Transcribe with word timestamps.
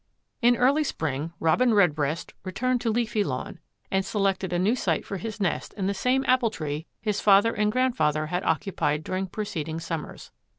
In 0.41 0.55
early 0.57 0.83
spring 0.83 1.31
Robin 1.39 1.75
Redbreast 1.75 2.33
returned 2.43 2.81
to 2.81 2.89
Leafy 2.89 3.23
Lawn 3.23 3.59
and 3.91 4.03
selected 4.03 4.51
a 4.51 4.57
new 4.57 4.75
site 4.75 5.05
for 5.05 5.17
his 5.17 5.39
nest 5.39 5.75
in 5.75 5.85
the 5.85 5.93
same 5.93 6.25
apple 6.27 6.49
tree 6.49 6.87
his 7.03 7.21
father 7.21 7.53
and 7.53 7.71
grandfather 7.71 8.25
had 8.25 8.43
occupied 8.43 9.03
during 9.03 9.27
preceding 9.27 9.79
summers. 9.79 10.31